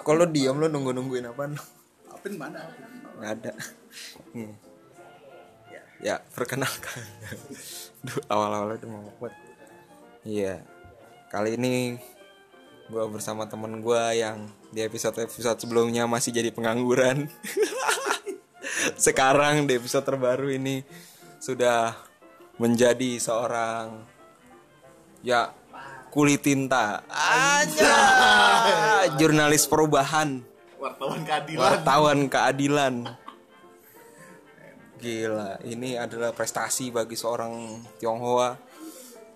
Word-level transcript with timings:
kalau 0.00 0.24
diam 0.24 0.56
lo 0.56 0.72
nunggu 0.72 0.96
nungguin 0.96 1.28
apa 1.28 1.52
Apin 2.08 2.40
mana? 2.40 2.64
nggak 3.20 3.32
ada. 3.38 3.52
Nih. 4.34 4.54
ya 6.02 6.18
perkenalkan. 6.34 7.02
Duh, 8.06 8.18
awal-awal 8.26 8.74
udah 8.74 8.88
mau 8.90 9.06
buat 9.22 9.30
iya. 10.26 10.58
Kali 11.30 11.54
ini 11.54 12.00
gua 12.90 13.06
bersama 13.06 13.46
temen 13.46 13.78
gua 13.78 14.10
yang 14.10 14.50
di 14.74 14.82
episode 14.82 15.22
episode 15.22 15.62
sebelumnya 15.62 16.10
masih 16.10 16.34
jadi 16.34 16.50
pengangguran. 16.50 17.30
Sekarang 19.06 19.70
di 19.70 19.78
episode 19.78 20.02
terbaru 20.02 20.50
ini 20.50 20.82
sudah 21.38 21.94
menjadi 22.58 23.22
seorang 23.22 24.02
ya 25.22 25.54
kulit 26.12 26.44
tinta 26.44 27.00
aja 27.08 27.96
jurnalis 29.16 29.64
perubahan. 29.64 30.44
Wartawan 30.76 31.24
keadilan. 31.24 31.60
wartawan 31.64 32.18
keadilan. 32.28 32.94
Gila 35.00 35.58
ini 35.64 35.96
adalah 35.96 36.36
prestasi 36.36 36.92
bagi 36.92 37.16
seorang 37.16 37.80
Tionghoa 37.96 38.60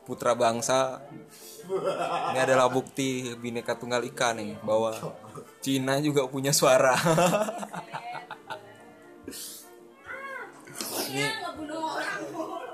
putra 0.05 0.37
bangsa. 0.37 1.01
Ini 2.31 2.39
adalah 2.39 2.69
bukti 2.71 3.35
bineka 3.41 3.75
tunggal 3.75 4.05
ika 4.05 4.37
nih 4.37 4.61
bahwa 4.61 4.95
Cina 5.65 5.99
juga 6.05 6.29
punya 6.29 6.53
suara. 6.53 6.95
Ini 11.09 11.25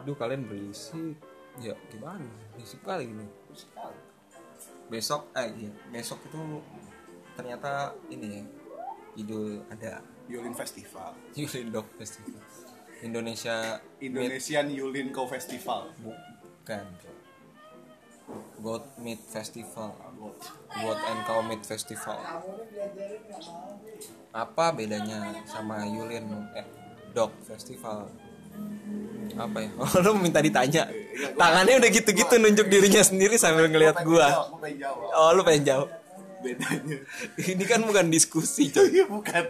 Duh 0.02 0.16
kalian 0.18 0.42
berisik. 0.50 1.14
Ya 1.62 1.78
gimana? 1.88 2.26
Berisik 2.56 2.82
kali 2.82 3.06
ini 3.08 3.41
Besok 4.92 5.32
eh 5.32 5.48
iya 5.56 5.70
Besok 5.92 6.20
itu 6.28 6.40
Ternyata 7.32 7.96
ini 8.12 8.28
ya 8.28 8.42
Idul 9.12 9.60
ada 9.68 10.00
Yulin 10.28 10.56
Festival. 10.56 11.12
Yulin 11.38 11.68
Dog 11.72 11.88
Festival. 12.00 12.40
Indonesia 13.02 13.82
Indonesian 14.00 14.70
Yulin 14.72 15.10
Co 15.12 15.28
Festival. 15.28 15.90
Bukan. 16.00 16.86
Goat 18.62 18.86
Meat 19.02 19.20
Festival. 19.20 19.92
Goat 20.72 21.00
and 21.02 21.20
Cow 21.26 21.42
Meat 21.44 21.60
Festival. 21.66 22.16
Apa 24.32 24.72
bedanya 24.72 25.44
sama 25.44 25.84
Yulin 25.84 26.24
eh, 26.56 26.64
Dog 27.12 27.36
Festival 27.44 28.08
apa 29.36 29.58
ya? 29.64 29.70
Oh, 29.80 29.88
lu 30.04 30.10
minta 30.18 30.40
ditanya. 30.40 30.88
Tangannya 31.34 31.74
udah 31.78 31.90
gitu-gitu 31.90 32.34
nunjuk 32.38 32.66
dirinya 32.68 33.02
sendiri 33.02 33.36
sambil 33.36 33.68
ngelihat 33.68 34.04
gua. 34.04 34.52
Jawab. 34.58 35.16
Oh, 35.16 35.30
lu 35.36 35.42
pengen 35.42 35.64
jawab. 35.64 35.88
Bedanya. 36.42 36.98
Ini 37.54 37.64
kan 37.64 37.80
bukan 37.86 38.10
diskusi, 38.10 38.68
coy. 38.68 38.90
Iya 38.90 39.06
bukan. 39.06 39.42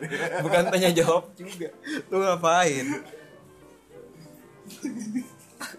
Bukan 0.45 0.63
tanya 0.69 0.91
jawab 0.93 1.33
juga. 1.35 1.69
Lu 2.13 2.17
ngapain? 2.21 2.87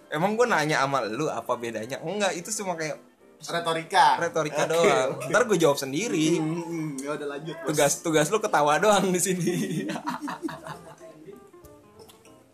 Emang 0.10 0.34
gua 0.34 0.48
nanya 0.50 0.86
sama 0.86 1.06
lu 1.06 1.30
apa 1.30 1.54
bedanya? 1.58 2.02
Enggak, 2.02 2.34
itu 2.38 2.50
cuma 2.62 2.74
kayak 2.74 2.98
Retorika. 3.44 4.24
retorika 4.24 4.64
Oke, 4.64 4.72
doang. 4.72 5.20
oke. 5.20 5.28
Ntar 5.28 5.44
gue 5.44 5.58
jawab 5.60 5.76
sendiri. 5.76 6.40
Hmm, 6.40 6.96
ya 6.96 7.12
udah 7.12 7.28
lanjut. 7.28 7.60
Bos. 7.60 7.68
Tugas 7.76 7.94
tugas 8.00 8.28
lu 8.32 8.40
ketawa 8.40 8.80
doang 8.80 9.12
di 9.12 9.20
sini. 9.20 9.84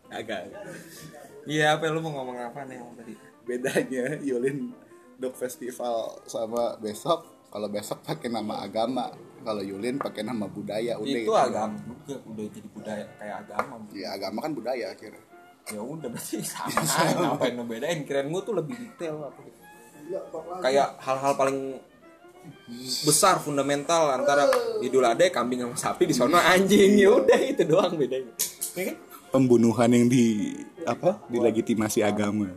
Agak. 0.09 0.49
Iya, 1.49 1.81
apa 1.81 1.89
lu 1.89 2.05
mau 2.05 2.13
ngomong 2.13 2.37
apa 2.37 2.61
nih 2.69 2.77
yang 2.77 2.93
tadi? 2.93 3.13
Bedanya 3.41 4.05
Yulin 4.21 4.69
Dog 5.17 5.33
Festival 5.33 6.21
sama 6.29 6.77
besok 6.77 7.25
kalau 7.49 7.65
besok 7.65 8.05
pakai 8.05 8.29
nama 8.29 8.61
agama, 8.61 9.09
kalau 9.41 9.65
Yulin 9.65 9.97
pakai 9.97 10.21
nama 10.21 10.45
budaya 10.45 11.01
udah 11.01 11.09
itu 11.09 11.25
gitu. 11.25 11.33
agama 11.33 11.73
juga 11.81 12.15
udah 12.29 12.45
jadi 12.53 12.69
budaya 12.69 13.05
kayak 13.17 13.35
agama. 13.49 13.73
Ya 13.89 14.07
agama 14.13 14.37
kan 14.45 14.51
budaya 14.53 14.93
akhirnya. 14.93 15.25
ya 15.69 15.81
udah 15.85 16.09
berarti 16.09 16.41
sama 16.49 16.81
aja 16.81 17.13
ngapain 17.13 17.53
ngebedain 17.53 17.99
kirain 18.01 18.25
gua 18.33 18.41
tuh 18.41 18.57
lebih 18.57 18.73
detail 18.77 19.21
apa 19.25 19.39
gitu. 19.41 19.61
Kayak 20.61 20.97
hal-hal 21.01 21.33
paling 21.37 21.57
besar 23.05 23.41
fundamental 23.41 24.13
antara 24.13 24.49
idul 24.85 25.05
adha 25.05 25.29
kambing 25.33 25.65
sama 25.65 25.77
sapi 25.77 26.05
di 26.05 26.13
sono 26.13 26.37
anjing. 26.37 26.97
Ya 27.01 27.09
udah 27.17 27.39
itu 27.41 27.65
doang 27.65 27.97
bedanya. 27.97 28.33
Ya 28.77 28.93
kan? 28.93 29.08
Pembunuhan 29.29 29.89
yang 29.89 30.09
di 30.09 30.57
apa? 30.83 31.21
Dilegitimasi 31.29 32.01
agama. 32.01 32.49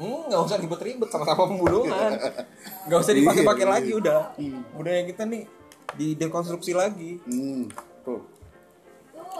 Hmm, 0.00 0.32
nggak 0.32 0.40
usah 0.48 0.56
ribet-ribet 0.56 1.12
sama-sama 1.12 1.44
pembunuhan 1.44 2.16
nggak 2.88 3.00
usah 3.04 3.12
dipakai-pakai 3.12 3.66
lagi 3.68 3.92
udah 3.92 4.32
budaya 4.72 5.04
kita 5.04 5.28
nih 5.28 5.44
didekonstruksi 5.92 6.72
lagi 6.72 7.20
Hmm. 7.28 7.68
tuh 8.00 8.24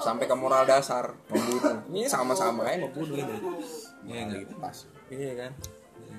sampai 0.05 0.29
ke 0.29 0.37
moral 0.37 0.69
dasar 0.69 1.17
membunuh 1.33 1.81
ini 1.89 2.05
sama-sama 2.05 2.69
aja 2.69 2.77
membunuh 2.77 3.17
ini 3.17 3.41
iya 4.05 4.29
nggak 4.29 4.39
gitu 4.45 4.55
Pas. 4.61 4.85
iya 5.09 5.33
kan 5.33 5.53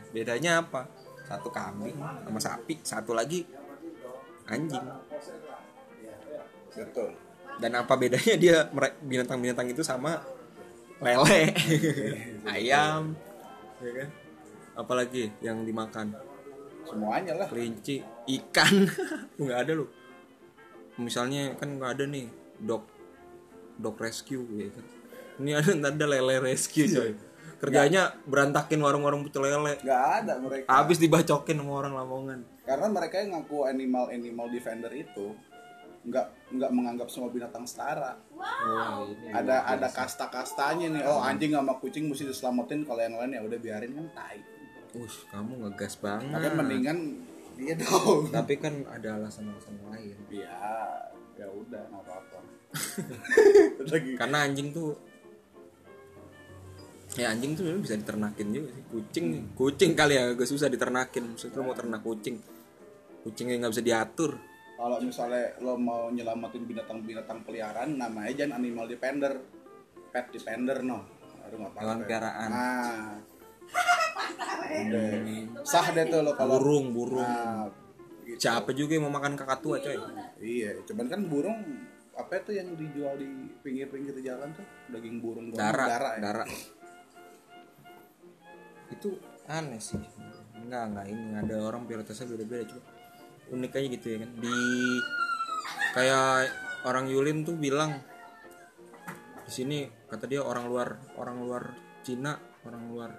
bedanya 0.09 0.65
apa 0.65 0.89
satu 1.29 1.53
kambing 1.53 2.01
sama 2.01 2.39
sapi 2.41 2.81
satu 2.81 3.13
lagi 3.13 3.45
anjing 4.49 4.81
Betul. 6.73 7.13
dan 7.61 7.71
apa 7.77 7.93
bedanya 7.93 8.35
dia 8.41 8.57
binatang-binatang 9.05 9.69
itu 9.69 9.85
sama 9.85 10.17
lele. 11.01 11.41
Ayam. 12.45 13.17
Ya 13.81 13.91
kan? 13.97 14.09
Apalagi 14.77 15.33
yang 15.41 15.65
dimakan? 15.65 16.13
Semuanya 16.85 17.33
lah. 17.37 17.47
kelinci 17.49 18.05
ikan. 18.39 18.85
Nggak 19.41 19.59
ada 19.67 19.73
loh 19.81 19.89
misalnya 21.01 21.57
kan 21.57 21.79
nggak 21.79 21.91
ada 21.97 22.05
nih 22.05 22.27
dog 22.61 22.85
dog 23.81 23.97
rescue 23.97 24.45
ya 24.53 24.69
kan? 24.69 24.85
Ini 25.41 25.51
ada 25.57 25.71
ada 25.89 26.05
lele 26.05 26.35
rescue 26.37 26.85
coy. 26.85 27.11
Kerjanya 27.61 28.17
berantakin 28.25 28.81
warung-warung 28.81 29.21
pecel 29.21 29.45
lele. 29.45 29.77
Gak 29.85 30.25
ada 30.25 30.41
mereka. 30.41 30.65
habis 30.65 30.97
dibacokin 30.97 31.61
sama 31.61 31.73
orang 31.77 31.93
Lamongan. 31.93 32.39
Karena 32.65 32.89
mereka 32.89 33.21
yang 33.21 33.37
ngaku 33.37 33.69
animal 33.69 34.09
animal 34.09 34.49
defender 34.49 34.89
itu 34.93 35.37
nggak 36.01 36.25
nggak 36.57 36.71
menganggap 36.73 37.07
semua 37.13 37.29
binatang 37.29 37.63
setara. 37.69 38.17
Wah, 38.33 39.05
ini. 39.05 39.29
Ada 39.29 39.69
ada 39.69 39.87
kasta-kastanya 39.87 40.87
nih. 40.89 41.03
Oh 41.05 41.21
anjing 41.21 41.53
sama 41.53 41.77
kucing 41.77 42.09
mesti 42.09 42.25
diselamatin 42.25 42.81
kalau 42.83 43.01
yang 43.05 43.15
lain 43.21 43.37
ya 43.37 43.41
udah 43.45 43.59
biarin 43.61 43.91
kan 43.93 44.07
tai. 44.17 44.39
Ush, 44.97 45.23
kamu 45.31 45.63
ngegas 45.63 45.95
banget 46.03 46.35
Makanya 46.35 46.57
mendingan 46.59 46.97
dia 47.55 47.79
dong. 47.79 48.27
tapi 48.27 48.59
kan 48.59 48.83
ada 48.91 49.21
alasan-alasan 49.21 49.77
lain 49.87 50.17
Ya 50.27 50.57
ya 51.37 51.47
udah 51.47 51.81
nggak 51.87 52.03
apa-apa. 52.03 52.39
Lagi 53.93 54.11
karena 54.17 54.37
anjing 54.43 54.73
tuh 54.75 54.97
ya 57.19 57.27
anjing 57.31 57.59
tuh 57.59 57.75
bisa 57.83 57.99
diternakin 57.99 58.47
juga 58.55 58.71
sih 58.71 58.83
kucing 58.87 59.25
kucing 59.51 59.91
kali 59.99 60.15
ya 60.15 60.31
agak 60.31 60.47
susah 60.47 60.71
diternakin 60.71 61.35
maksudnya 61.35 61.59
lu 61.59 61.67
mau 61.67 61.75
ternak 61.75 61.99
kucing 62.07 62.39
kucingnya 63.27 63.59
nggak 63.59 63.71
bisa 63.75 63.83
diatur 63.83 64.39
kalau 64.81 64.97
misalnya 64.97 65.45
lo 65.61 65.77
mau 65.77 66.09
nyelamatin 66.09 66.65
binatang-binatang 66.65 67.45
peliharaan 67.45 68.01
namanya 68.01 68.33
jangan 68.33 68.57
animal 68.57 68.89
defender. 68.89 69.37
Pet 70.09 70.33
defender 70.33 70.81
no. 70.81 71.05
Nggak 71.37 71.53
apa-apa. 71.53 71.77
Hewan 71.77 71.97
peliharaan. 72.01 72.49
nah 72.49 73.09
udah. 74.71 75.09
Sah 75.61 75.87
deh 75.93 76.05
tuh 76.09 76.25
lo 76.25 76.33
kalau 76.33 76.57
burung 76.57 76.85
burung. 76.97 77.21
Nah, 77.21 77.69
gitu. 78.25 78.41
siapa 78.41 78.73
juga 78.73 78.97
yang 78.97 79.05
mau 79.05 79.21
makan 79.21 79.37
kakak 79.37 79.61
tua 79.61 79.77
coy. 79.77 79.97
Iya 80.41 80.81
cuman 80.89 81.05
kan 81.05 81.21
burung 81.29 81.61
apa 82.17 82.41
itu 82.41 82.51
yang 82.57 82.73
dijual 82.73 83.21
di 83.21 83.29
pinggir-pinggir 83.61 84.17
jalan 84.25 84.49
tuh? 84.57 84.65
Daging 84.89 85.21
burung 85.21 85.53
darah 85.53 85.87
darah 85.87 86.13
ya? 86.17 86.21
darah 86.25 86.47
itu 88.89 89.09
aneh 89.45 89.77
sih. 89.77 90.01
Enggak 90.57 90.83
enggak 90.89 91.05
ini. 91.13 91.37
Ada 91.37 91.55
orang 91.61 91.85
prioritasnya 91.85 92.25
beda-beda 92.33 92.65
cuma 92.65 92.81
unik 93.51 93.71
aja 93.75 93.87
gitu 93.91 94.07
ya 94.15 94.17
kan. 94.23 94.31
Di 94.39 94.55
kayak 95.91 96.49
orang 96.87 97.05
Yulin 97.11 97.43
tuh 97.43 97.59
bilang 97.59 97.99
di 99.43 99.51
sini 99.51 99.77
kata 100.07 100.25
dia 100.25 100.39
orang 100.39 100.65
luar 100.71 100.95
orang 101.19 101.37
luar 101.43 101.63
Cina 102.01 102.39
orang 102.63 102.83
luar 102.87 103.11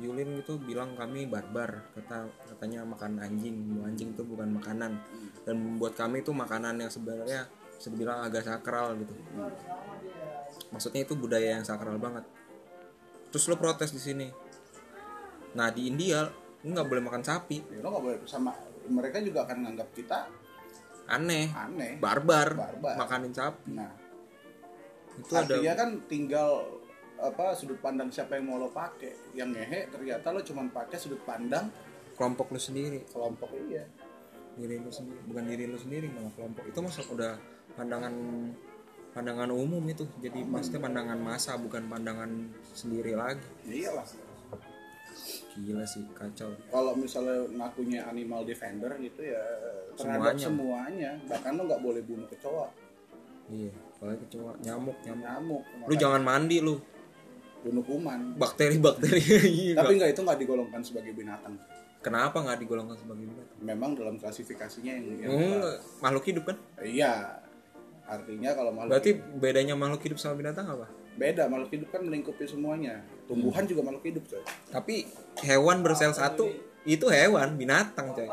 Yulin 0.00 0.40
itu 0.40 0.56
bilang 0.56 0.96
kami 0.96 1.28
barbar 1.28 1.92
kata 1.92 2.24
katanya 2.48 2.82
makan 2.82 3.20
anjing 3.20 3.76
anjing 3.84 4.16
itu 4.16 4.24
bukan 4.24 4.56
makanan. 4.56 4.98
Dan 5.44 5.60
membuat 5.60 5.94
kami 5.94 6.24
itu 6.24 6.32
makanan 6.32 6.80
yang 6.80 6.88
sebenarnya 6.88 7.44
bisa 7.76 7.92
dibilang 7.92 8.24
agak 8.24 8.48
sakral 8.48 8.96
gitu. 8.96 9.12
Maksudnya 10.72 11.04
itu 11.04 11.12
budaya 11.12 11.60
yang 11.60 11.66
sakral 11.66 12.00
banget. 12.00 12.24
Terus 13.28 13.44
lo 13.52 13.60
protes 13.60 13.92
di 13.92 14.00
sini. 14.00 14.26
Nah 15.52 15.68
di 15.68 15.92
India 15.92 16.24
lo 16.64 16.68
nggak 16.72 16.88
boleh 16.88 17.02
makan 17.04 17.22
sapi. 17.22 17.60
Ya, 17.68 17.84
lo 17.84 17.92
nggak 17.92 18.04
boleh 18.08 18.18
sama 18.24 18.71
mereka 18.88 19.18
juga 19.22 19.46
akan 19.46 19.58
nganggap 19.68 19.88
kita 19.94 20.18
aneh. 21.10 21.50
Aneh. 21.52 21.92
Barbar, 21.98 22.54
Barbar. 22.54 22.94
makanin 22.96 23.32
sapi. 23.34 23.74
Nah. 23.74 23.92
Itu 25.18 25.32
ada 25.36 25.44
artinya 25.44 25.74
kan 25.76 25.90
tinggal 26.08 26.80
apa 27.22 27.54
sudut 27.54 27.78
pandang 27.78 28.10
siapa 28.10 28.34
yang 28.34 28.50
mau 28.50 28.58
lo 28.58 28.72
pakai 28.74 29.36
yang 29.38 29.54
ngehe 29.54 29.86
ternyata 29.94 30.34
lo 30.34 30.42
cuma 30.42 30.66
pakai 30.66 30.98
sudut 30.98 31.22
pandang 31.22 31.70
kelompok 32.16 32.50
lo 32.50 32.60
sendiri. 32.60 33.04
kelompok 33.12 33.52
iya. 33.68 33.84
Diri 34.52 34.80
lu 34.80 34.90
sendiri. 34.92 35.20
Bukan 35.28 35.44
diri 35.48 35.64
lu 35.68 35.78
sendiri 35.80 36.06
malah 36.12 36.32
kelompok. 36.36 36.64
Itu 36.68 36.78
masuk 36.84 37.16
udah 37.16 37.36
pandangan 37.76 38.14
pandangan 39.12 39.50
umum 39.52 39.84
itu. 39.88 40.08
Jadi 40.20 40.44
pasti 40.48 40.76
pandangan 40.80 41.20
masa 41.20 41.56
bukan 41.60 41.88
pandangan 41.88 42.30
sendiri 42.72 43.16
lagi. 43.16 43.44
Ya 43.68 43.88
iyalah 43.88 44.31
gila 45.54 45.84
sih 45.84 46.02
kacau. 46.12 46.50
Kalau 46.68 46.92
misalnya 46.94 47.44
ngakunya 47.52 48.00
animal 48.04 48.42
defender 48.42 48.90
gitu 48.98 49.20
ya 49.22 49.42
terhadap 49.94 50.34
Semuanya. 50.36 50.44
semuanya, 50.48 51.10
bahkan 51.28 51.52
lo 51.54 51.68
nggak 51.68 51.82
boleh 51.82 52.02
bunuh 52.02 52.26
kecoa. 52.26 52.68
Iya 53.52 53.70
apalagi 53.70 54.18
kecoa. 54.26 54.52
Nyamuk 54.60 54.96
nyamuk. 55.04 55.22
Nyamuk 55.22 55.62
lu 55.86 55.94
jangan 55.94 56.22
mandi 56.22 56.58
lu. 56.58 56.80
Bunuh 57.62 57.84
kuman. 57.86 58.34
Bakteri 58.40 58.76
bakteri 58.80 59.20
iya. 59.62 59.74
Tapi 59.78 60.00
nggak 60.00 60.10
itu 60.12 60.20
nggak 60.24 60.38
digolongkan 60.40 60.80
sebagai 60.82 61.12
binatang. 61.14 61.54
Kenapa 62.02 62.42
nggak 62.42 62.58
digolongkan 62.58 62.98
sebagai 62.98 63.24
binatang? 63.30 63.58
Memang 63.62 63.90
dalam 63.94 64.18
klasifikasinya 64.18 64.92
yang, 64.98 65.06
yang 65.22 65.30
Hmm, 65.30 65.72
makhluk 66.02 66.24
hidup 66.26 66.44
kan? 66.50 66.56
Iya. 66.82 67.38
Artinya 68.02 68.50
kalau 68.58 68.74
makhluk 68.74 68.90
berarti 68.98 69.10
bedanya 69.38 69.74
makhluk 69.78 70.02
hidup 70.02 70.18
sama 70.18 70.34
binatang 70.34 70.66
apa 70.66 70.90
beda 71.12 71.44
makhluk 71.46 71.70
hidup 71.72 71.88
kan 71.92 72.00
melingkupi 72.02 72.44
semuanya. 72.48 73.04
Tumbuhan 73.28 73.64
juga 73.68 73.84
makhluk 73.84 74.04
hidup 74.08 74.24
coy. 74.28 74.42
Tapi 74.70 74.94
hewan 75.44 75.84
bersel 75.84 76.12
satu 76.12 76.48
itu 76.82 77.06
hewan 77.06 77.54
binatang 77.54 78.10
coy. 78.16 78.26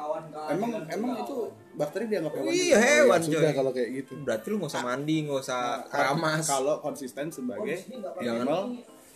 Emang 0.49 0.71
emang 0.89 1.11
itu 1.21 1.51
bakteri 1.75 2.09
dianggap 2.09 2.33
hewan 2.39 2.49
Iya, 2.49 2.63
juga? 2.75 2.77
hewan, 2.81 3.19
ya, 3.19 3.25
sudah 3.27 3.39
coy. 3.41 3.55
kalau 3.55 3.71
kayak 3.75 3.89
gitu. 4.03 4.13
Berarti 4.23 4.45
lu 4.49 4.55
nggak 4.57 4.71
usah 4.73 4.83
mandi 4.83 5.15
nggak 5.27 5.39
usah 5.43 5.61
keramas. 5.87 6.45
kalau 6.47 6.75
konsisten 6.81 7.25
sebagai 7.29 7.77
animal 8.19 8.61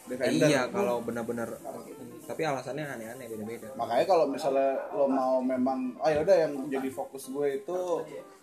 defender. 0.05 0.47
Iya 0.51 0.61
kalau 0.67 0.99
benar-benar 1.01 1.49
tapi 2.23 2.41
alasannya 2.43 2.87
aneh-aneh 2.87 3.27
beda-beda. 3.27 3.67
Makanya 3.75 4.05
kalau 4.07 4.25
misalnya 4.31 4.79
lo 4.95 5.07
mau 5.11 5.43
memang 5.43 5.95
ah 5.99 6.11
udah 6.11 6.35
yang 6.47 6.53
jadi 6.71 6.87
fokus 6.87 7.27
gue 7.27 7.63
itu 7.63 7.77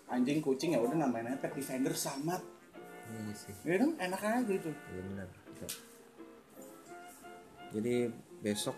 anjing 0.05 0.43
kucing 0.43 0.75
ya 0.75 0.79
udah 0.81 0.97
namanya 1.07 1.39
pet 1.39 1.55
defender 1.55 1.93
sama 1.95 2.37
iya 3.11 3.33
sih. 3.35 3.53
Ya 3.67 3.75
kan 3.77 3.91
enak 3.99 4.21
aja 4.23 4.39
gitu. 4.47 4.69
Iya 4.71 5.01
benar. 5.11 5.27
Jadi 7.71 7.95
besok. 8.43 8.75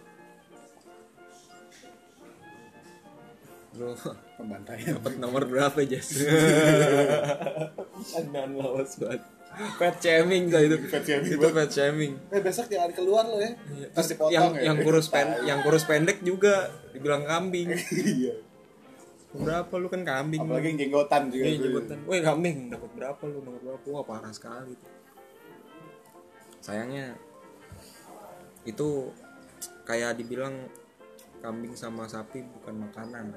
Lu 3.74 3.98
pembantaian. 4.38 5.02
dapat 5.02 5.14
nomor 5.18 5.50
berapa 5.50 5.82
Jas? 5.86 6.22
Andan 8.18 8.54
lawas 8.58 9.02
banget. 9.02 9.22
Pet 9.54 9.96
shaming 10.02 10.50
tuh 10.50 10.62
itu. 10.62 10.78
Pet 10.90 11.02
shaming 11.06 11.30
itu 11.34 11.48
pet 11.50 11.70
shaming. 11.70 12.14
eh 12.30 12.42
besok 12.42 12.70
jangan 12.70 12.92
keluar 12.94 13.26
lo 13.26 13.42
ya. 13.42 13.54
Terus 13.94 14.08
dipotong 14.14 14.34
yang 14.34 14.50
ya. 14.58 14.62
yang 14.70 14.78
kurus 14.82 15.08
pen 15.10 15.28
yang 15.46 15.60
kurus 15.66 15.86
pendek 15.90 16.22
juga 16.22 16.70
dibilang 16.94 17.26
kambing. 17.26 17.74
iya 18.18 18.53
Berapa 19.34 19.74
lu 19.76 19.88
kan 19.88 20.02
kambing. 20.02 20.40
apalagi 20.40 20.68
yang 20.70 20.80
jenggotan 20.80 21.22
juga 21.28 21.44
Iya, 21.44 21.58
jemputan. 21.60 21.98
Weh 22.06 22.22
kambing 22.22 22.58
dapat 22.70 22.92
berapa 22.94 23.22
lu 23.26 23.38
nomor 23.42 23.62
berapa? 23.62 23.86
Wah 23.90 24.04
parah 24.04 24.30
sekali 24.30 24.72
tuh. 24.74 24.92
Sayangnya 26.60 27.18
itu 28.64 29.12
kayak 29.84 30.16
dibilang 30.16 30.56
kambing 31.40 31.74
sama 31.74 32.06
sapi 32.06 32.40
bukan 32.54 32.88
makanan. 32.88 33.36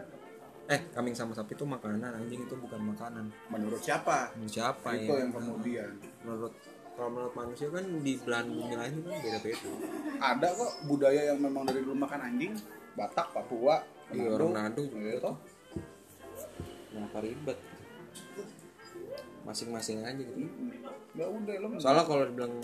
Eh, 0.67 0.81
kambing 0.93 1.15
sama 1.15 1.31
sapi 1.31 1.55
itu 1.55 1.63
makanan, 1.63 2.03
anjing 2.13 2.43
itu 2.43 2.55
bukan 2.57 2.83
makanan. 2.85 3.31
menurut 3.49 3.79
siapa 3.79 4.35
Menurut 4.35 4.51
siapa 4.53 4.89
itu 4.95 5.09
ya? 5.09 5.23
yang 5.23 5.31
kemudian 5.31 5.91
Menurut 6.21 6.51
kalau 6.93 7.09
menurut 7.09 7.35
manusia 7.35 7.71
kan 7.71 7.87
di 8.03 8.19
belahan 8.19 8.47
bumi 8.49 8.75
lain 8.75 8.93
itu 8.97 9.07
kan 9.07 9.19
beda-beda. 9.21 9.69
ada 10.19 10.47
kok 10.51 10.73
budaya 10.85 11.23
yang 11.29 11.39
memang 11.39 11.63
dari 11.65 11.81
dulu 11.81 11.95
makan 11.97 12.21
anjing 12.21 12.53
Batak 12.93 13.31
Papua 13.31 13.79
Iya, 14.09 14.27
orang 14.33 14.55
Nado 14.55 14.83
juga 14.83 15.11
toh. 15.21 15.37
Kenapa 16.97 17.19
ribet? 17.21 17.59
Masing-masing 19.45 20.03
aja 20.03 20.17
gitu. 20.17 20.33
ya 21.13 21.25
udah 21.25 21.55
lo 21.61 21.67
soalnya 21.77 22.05
kalau 22.05 22.25
dibilang 22.25 22.61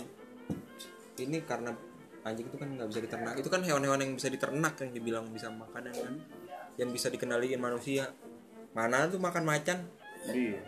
ini 1.15 1.41
karena 1.41 1.73
anjing 2.21 2.45
itu 2.45 2.57
kan 2.57 2.69
nggak 2.69 2.85
bisa 2.85 3.01
diternak 3.01 3.33
itu 3.33 3.49
kan 3.49 3.61
hewan-hewan 3.61 3.97
yang 3.97 4.13
bisa 4.13 4.29
diternak 4.29 4.73
yang 4.77 4.91
dibilang 4.91 5.25
bisa 5.29 5.49
makanan 5.49 5.89
kan 5.89 6.13
yang 6.75 6.89
bisa 6.89 7.09
dikendaliin 7.09 7.57
manusia 7.57 8.13
mana 8.73 9.05
tuh 9.07 9.17
makan 9.17 9.41
macan 9.43 9.79
Iya. 10.23 10.61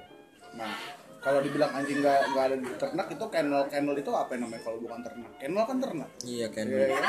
Nah, 0.53 0.71
kalau 1.19 1.39
dibilang 1.39 1.71
anjing 1.71 1.99
nggak 1.99 2.19
nggak 2.31 2.43
ada 2.43 2.55
di 2.57 2.69
ternak 2.75 3.07
itu 3.07 3.25
kennel 3.27 3.63
kennel 3.65 3.95
itu 3.95 4.11
apa 4.11 4.33
namanya 4.35 4.61
kalau 4.61 4.77
bukan 4.79 4.99
ternak? 4.99 5.31
Kennel 5.37 5.63
kan 5.63 5.77
ternak. 5.77 6.09
iya 6.23 6.47
kan 6.49 6.65
Iya, 6.65 6.85
iya. 6.89 6.99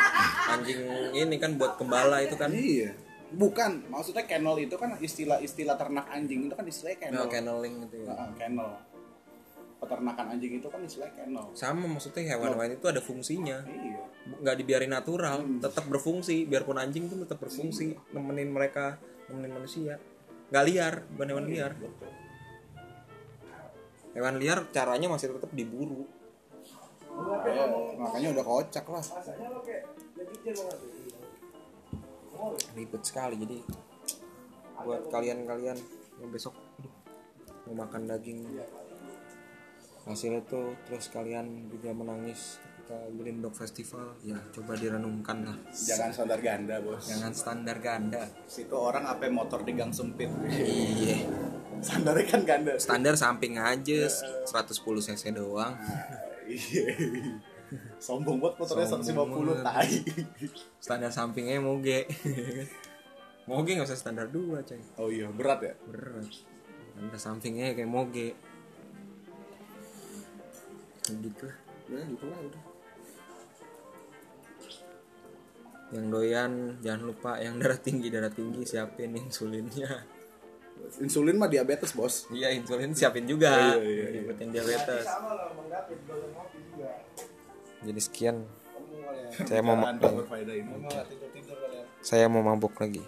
anjing 0.50 0.80
ini 1.14 1.36
kan 1.36 1.50
buat 1.56 1.74
gembala 1.74 2.20
itu 2.20 2.34
kan 2.34 2.50
Iya. 2.52 2.90
Bukan, 3.26 3.90
maksudnya 3.90 4.22
kennel 4.22 4.54
itu 4.56 4.74
kan 4.74 4.94
istilah-istilah 4.96 5.74
ternak 5.74 6.06
anjing 6.08 6.46
itu 6.46 6.54
kan 6.54 6.62
istilahnya 6.62 6.98
kennel. 7.00 7.20
no 7.20 7.26
kenneling 7.26 7.74
gitu 7.84 7.96
ya 8.02 8.14
Nah, 8.14 8.30
kennel. 8.34 8.70
Peternakan 9.76 10.26
anjing 10.32 10.52
itu 10.56 10.68
kan 10.68 10.80
istilahnya 10.80 11.14
kennel. 11.16 11.46
sama 11.52 11.84
maksudnya 11.86 12.22
hewan-hewan 12.28 12.72
itu 12.72 12.86
ada 12.86 12.98
fungsinya 12.98 13.58
Iya. 13.62 14.00
nggak 14.40 14.56
dibiarin 14.56 14.90
natural 14.90 15.42
tetap 15.58 15.84
berfungsi 15.86 16.46
biarpun 16.46 16.76
anjing 16.76 17.06
tuh 17.06 17.22
tetap 17.22 17.38
berfungsi 17.38 17.94
nemenin 18.10 18.50
mereka 18.50 18.98
nemenin 19.26 19.52
manusia 19.54 19.94
nggak 20.48 20.64
liar 20.64 20.94
bukan 21.10 21.28
hewan 21.28 21.46
liar 21.46 21.72
hewan 24.12 24.34
liar 24.36 24.58
caranya 24.70 25.06
masih 25.06 25.30
tetap 25.30 25.50
diburu 25.52 26.06
Makanya, 27.16 27.64
makanya 27.96 28.28
udah 28.28 28.44
kocak 28.44 28.84
lah. 28.86 29.00
Ribet 32.72 33.02
sekali 33.02 33.36
jadi 33.38 33.58
buat 34.78 35.08
kalian-kalian 35.08 35.78
yang 36.16 36.30
besok 36.30 36.54
mau 37.66 37.82
makan 37.82 38.06
daging 38.06 38.46
hasilnya 40.04 40.42
tuh 40.44 40.70
terus 40.86 41.10
kalian 41.10 41.66
juga 41.66 41.90
menangis 41.90 42.62
ketika 42.62 42.94
Green 43.12 43.42
Dog 43.42 43.50
Festival 43.52 44.14
ya 44.22 44.38
coba 44.48 44.78
direnungkan 44.78 45.42
lah 45.42 45.58
Jangan 45.74 46.14
standar 46.14 46.38
ganda, 46.38 46.78
Bos. 46.78 47.02
jangan 47.04 47.32
standar 47.34 47.76
ganda 47.80 48.22
Situ 48.46 48.70
orang 48.72 49.02
apa 49.04 49.26
motor 49.26 49.66
di 49.66 49.74
gang 49.74 49.90
sempit. 49.90 50.30
iya 50.46 51.26
Standarnya 51.76 52.24
kan 52.24 52.40
ganda. 52.42 52.72
standar 52.78 53.14
samping 53.14 53.58
aja 53.58 54.06
110 54.06 54.46
cc 55.02 55.24
doang 55.32 55.74
Iya. 56.46 56.94
Sombong 57.98 58.38
banget 58.38 58.56
motornya 58.58 58.86
Sombong 58.86 59.42
150 59.58 59.66
tai. 59.66 59.90
standar 60.78 61.10
sampingnya 61.10 61.58
moge 61.58 62.06
moge 63.44 63.70
nggak 63.72 63.86
usah 63.86 63.96
standar 63.96 64.26
dua 64.26 64.60
coy 64.60 64.78
Oh 64.96 65.08
iya, 65.08 65.26
berat 65.28 65.60
ya? 65.60 65.74
berat 65.82 66.26
standar 66.92 67.18
sampingnya 67.18 67.72
kayak 67.72 67.86
moge 67.86 68.34
gitu 71.06 71.42
lah 71.42 71.56
Ya 71.86 72.02
gitu 72.04 72.24
lah 72.24 72.38
udah. 72.40 72.62
yang 75.88 76.06
doyan 76.08 76.52
jangan 76.80 77.02
lupa 77.04 77.38
yang 77.38 77.54
darah 77.56 77.78
tinggi 77.78 78.10
darah 78.10 78.26
tinggi 78.28 78.62
siapin 78.62 79.14
insulinnya 79.14 80.02
Insulin 80.98 81.34
mah 81.34 81.46
diabetes, 81.46 81.90
Bos. 81.90 82.28
iya 82.30 82.52
insulin 82.52 82.92
siapin 82.92 83.24
juga 83.24 83.74
Iya, 83.74 83.80
iya, 83.80 84.06
iya. 84.12 84.20
buat 84.22 84.38
yang 84.38 84.50
diabetes 84.52 85.06
jadi 87.86 88.00
sekian. 88.02 88.36
Saya 89.46 89.62
mau 89.62 89.78
berfaedah 89.78 90.54
ini. 90.54 90.74
saya 92.02 92.26
mau 92.30 92.42
mabuk 92.42 92.74
lagi. 92.78 93.02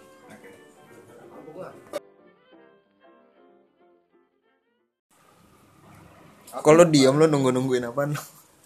Kalau 6.49 6.83
diam 6.89 7.15
lo 7.15 7.29
nunggu 7.29 7.55
nungguin 7.55 7.87
apa 7.87 8.09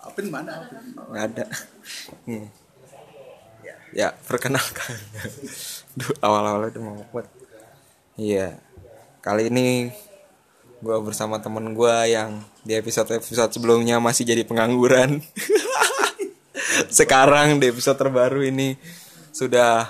Apin 0.03 0.27
mana? 0.27 0.65
Apin? 0.65 0.91
nggak 0.95 1.23
ada. 1.31 1.45
Nih. 2.27 2.47
ya. 3.95 4.09
Perkenalkan. 4.25 4.97
Duh, 5.99 6.11
awal-awal 6.25 6.73
udah 6.73 6.81
mau 6.81 6.97
buat 7.13 7.27
iya. 8.17 8.57
Kali 9.23 9.47
ini 9.47 9.93
gua 10.83 10.99
bersama 10.99 11.39
temen 11.39 11.71
gua 11.77 12.03
yang 12.09 12.43
di 12.65 12.75
episode 12.75 13.13
episode 13.15 13.53
sebelumnya 13.55 14.01
masih 14.03 14.27
jadi 14.27 14.43
pengangguran 14.43 15.23
sekarang 16.89 17.61
di 17.61 17.69
episode 17.69 17.97
terbaru 17.97 18.45
ini 18.45 18.75
sudah 19.33 19.89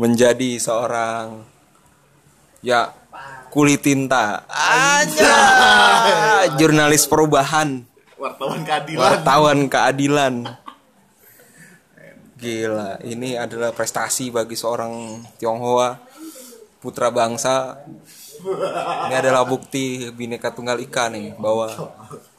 menjadi 0.00 0.56
seorang 0.56 1.44
ya 2.64 2.92
kulit 3.52 3.84
tinta. 3.84 4.44
Aja 4.48 5.36
jurnalis 6.56 7.04
perubahan. 7.04 7.84
Wartawan 8.20 8.60
keadilan. 8.68 9.00
wartawan 9.00 9.58
keadilan. 9.68 10.34
Gila 12.40 13.00
ini 13.04 13.36
adalah 13.36 13.72
prestasi 13.72 14.32
bagi 14.32 14.56
seorang 14.56 15.24
Tionghoa 15.36 16.00
putra 16.80 17.12
bangsa. 17.12 17.84
Ini 19.08 19.14
adalah 19.20 19.44
bukti 19.44 20.08
bineka 20.16 20.48
tunggal 20.48 20.80
ika 20.80 21.12
nih 21.12 21.36
bahwa 21.36 21.68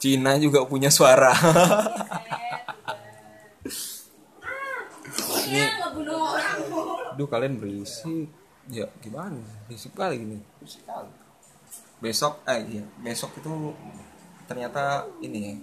Cina 0.02 0.34
juga 0.42 0.66
punya 0.66 0.90
suara 0.90 1.30
ini 5.52 5.64
duh 7.20 7.28
kalian 7.28 7.60
berisik. 7.60 8.32
Ya 8.70 8.86
gimana? 9.02 9.42
Berisik 9.68 9.92
kali 9.92 10.22
gini 10.22 10.38
besok 12.02 12.42
eh 12.50 12.58
iya. 12.66 12.84
Besok 12.98 13.38
itu 13.38 13.50
ternyata 14.50 15.06
ini 15.22 15.38
ya 15.38 15.54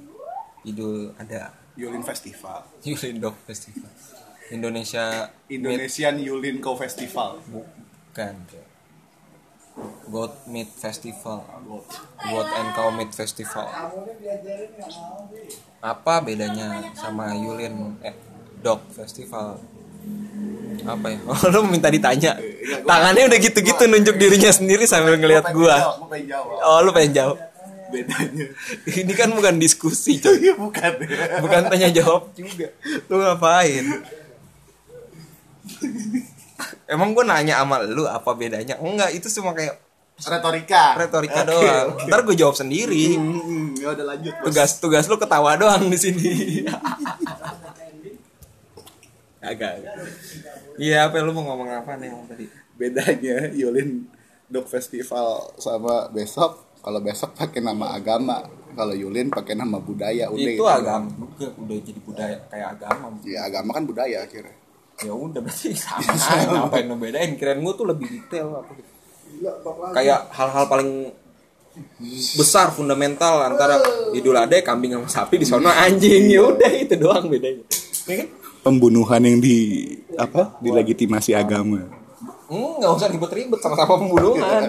idul 0.64 1.12
ada 1.20 1.52
Yulin 1.76 2.02
Festival. 2.02 2.64
Yulin 2.88 3.20
Dog 3.20 3.36
Festival. 3.44 3.92
Indonesia 4.50 5.30
Indonesian 5.52 6.16
Yulin 6.18 6.64
Co 6.64 6.80
Festival. 6.80 7.44
Bukan 7.52 8.36
Goat 10.10 10.48
Meat 10.48 10.72
Festival. 10.72 11.44
Goat 12.24 12.50
and 12.56 12.70
Cow 12.74 12.90
Meat 12.96 13.12
Festival. 13.12 13.68
Apa 15.84 16.24
bedanya 16.24 16.92
sama 16.96 17.36
Yulin 17.36 18.00
eh, 18.04 18.16
Dog 18.64 18.84
Festival 18.92 19.60
apa 20.90 21.08
ya? 21.08 21.20
Oh, 21.24 21.38
lu 21.54 21.60
minta 21.66 21.88
ditanya. 21.88 22.34
Iya, 22.36 22.82
gua- 22.82 22.90
tangannya 22.90 23.24
udah 23.26 23.40
gitu-gitu 23.40 23.84
nunjuk 23.86 24.16
dirinya 24.16 24.50
sendiri 24.50 24.84
sambil 24.84 25.16
ngelihat 25.16 25.50
gua. 25.52 26.00
Gua 26.00 26.18
jawab. 26.18 26.66
Oh 26.66 26.80
lu 26.82 26.90
pengen 26.90 27.14
jawab? 27.14 27.38
Bedanya. 27.90 28.46
Ini 29.02 29.14
kan 29.14 29.30
bukan 29.32 29.58
diskusi 29.58 30.18
coy. 30.22 30.38
Iya 30.40 30.54
bukan. 30.54 30.92
Bukan 31.40 31.62
tanya 31.68 31.90
jawab 31.90 32.30
juga. 32.34 32.70
Lu 33.06 33.18
ngapain? 33.18 33.86
Emang 36.86 37.14
gue 37.14 37.24
nanya 37.24 37.62
sama 37.62 37.80
lu 37.82 38.04
apa 38.04 38.34
bedanya? 38.34 38.76
Enggak 38.78 39.14
itu 39.14 39.30
cuma 39.32 39.54
kayak 39.54 39.78
retorika. 40.20 40.98
Retorika 40.98 41.42
Oke, 41.42 41.50
doang. 41.50 41.88
ntar 42.06 42.20
gue 42.22 42.36
jawab 42.36 42.52
sendiri. 42.54 43.16
Hmm, 43.16 43.72
ya 43.74 43.94
udah 43.94 44.06
lanjut 44.08 44.34
tugas 44.44 44.72
tugas 44.78 45.06
lu 45.06 45.16
ketawa 45.16 45.56
doang 45.56 45.88
di 45.88 45.96
sini 45.96 46.32
agak 49.40 49.80
iya 50.76 51.08
apa 51.08 51.24
lu 51.24 51.32
mau 51.32 51.48
ngomong 51.48 51.72
apa 51.72 51.96
nih 51.96 52.12
emang 52.12 52.28
tadi? 52.28 52.46
Bedanya 52.76 53.52
Yulin 53.52 54.08
Dog 54.48 54.68
Festival 54.68 55.56
sama 55.60 56.12
besok 56.12 56.80
kalau 56.80 57.00
besok 57.04 57.36
pakai 57.36 57.60
nama 57.60 57.96
agama. 57.96 58.48
Kalau 58.70 58.96
Yulin 58.96 59.28
pakai 59.28 59.60
nama 59.60 59.82
budaya 59.82 60.32
udah 60.32 60.52
itu 60.56 60.64
agama. 60.64 61.10
juga 61.12 61.52
udah 61.58 61.78
jadi 61.84 62.00
budaya 62.00 62.38
kayak 62.48 62.68
agama. 62.80 63.06
Ya 63.28 63.40
agama 63.44 63.70
kan 63.76 63.84
budaya 63.84 64.24
akhirnya. 64.24 64.56
Ya 65.04 65.12
udah 65.12 65.40
berarti 65.44 65.76
sama 65.84 66.04
aja 66.06 66.48
ngapain 66.48 66.86
lu 66.88 66.96
bedain? 66.96 67.32
Kirain 67.36 67.60
gue 67.60 67.74
tuh 67.76 67.88
lebih 67.88 68.08
detail 68.08 68.64
apa 68.64 68.72
gitu. 68.80 68.92
Kayak 69.92 70.32
hal-hal 70.32 70.66
paling 70.72 71.12
besar 72.40 72.72
fundamental 72.72 73.44
antara 73.44 73.80
idul 74.16 74.36
adha 74.36 74.60
kambing 74.64 74.96
sama 74.96 75.08
sapi 75.12 75.36
di 75.42 75.46
sono 75.48 75.68
anjing. 75.68 76.32
Ya 76.32 76.42
udah 76.48 76.72
itu 76.72 76.96
doang 76.96 77.28
bedanya. 77.28 77.66
Ya 78.08 78.16
kan? 78.24 78.28
Pembunuhan 78.70 79.22
yang 79.26 79.42
di 79.42 79.58
apa 80.14 80.62
dilegitimasi 80.62 81.34
agama. 81.34 81.90
Hmm, 82.50 82.82
nggak 82.82 82.92
usah 82.94 83.10
ribet-ribet 83.10 83.60
sama-sama 83.62 83.98
pembunuhan. 83.98 84.62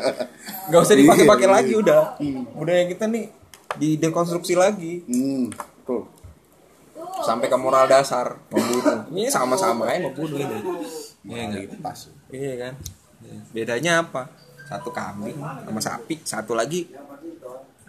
Nggak 0.69 0.81
usah 0.81 0.97
dipakai-pakai 0.97 1.49
lagi 1.49 1.73
udah. 1.77 2.17
Budaya 2.57 2.89
kita 2.89 3.05
nih 3.09 3.29
didekonstruksi 3.77 4.57
lagi. 4.57 5.05
Hmm 5.05 5.53
tuh 5.91 6.03
sampai 7.27 7.51
ke 7.51 7.59
moral 7.59 7.91
dasar 7.91 8.39
membunuh. 8.49 9.11
Ini 9.11 9.29
sama-sama 9.29 9.91
aja 9.91 10.07
membunuh 10.07 10.39
ini. 10.39 10.59
Iya 11.27 11.43
nggak 11.51 11.63
gitu. 11.67 11.75
pas. 11.83 11.99
Iya 12.31 12.53
kan? 12.57 12.75
Iya. 13.21 13.41
bedanya 13.53 13.93
apa? 14.07 14.23
Satu 14.71 14.95
kambing 14.95 15.37
sama 15.37 15.81
sapi 15.83 16.15
satu 16.23 16.55
lagi 16.55 16.89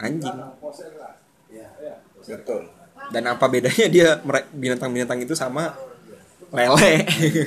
anjing. 0.02 0.36
Betul. 2.26 2.62
Dan 3.12 3.24
apa 3.28 3.46
bedanya 3.48 3.88
dia 3.88 4.10
binatang-binatang 4.52 5.22
itu 5.22 5.38
sama 5.38 5.72
lele. 6.52 6.94